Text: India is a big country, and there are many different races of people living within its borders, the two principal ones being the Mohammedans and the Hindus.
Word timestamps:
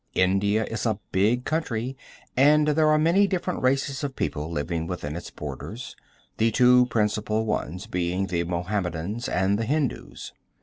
India 0.15 0.65
is 0.65 0.87
a 0.87 0.97
big 1.11 1.45
country, 1.45 1.95
and 2.35 2.69
there 2.69 2.87
are 2.89 2.97
many 2.97 3.27
different 3.27 3.61
races 3.61 4.03
of 4.03 4.15
people 4.15 4.49
living 4.51 4.87
within 4.87 5.15
its 5.15 5.29
borders, 5.29 5.95
the 6.37 6.49
two 6.49 6.87
principal 6.87 7.45
ones 7.45 7.85
being 7.85 8.25
the 8.25 8.43
Mohammedans 8.43 9.29
and 9.29 9.59
the 9.59 9.65
Hindus. 9.65 10.33